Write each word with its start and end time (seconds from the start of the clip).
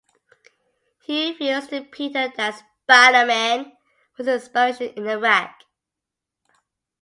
He 1.03 1.29
reveals 1.33 1.67
to 1.67 1.83
Peter 1.83 2.33
that 2.35 2.63
Spider-Man 2.87 3.71
was 4.17 4.25
his 4.25 4.41
inspiration 4.45 4.87
in 4.97 5.07
Iraq. 5.07 5.51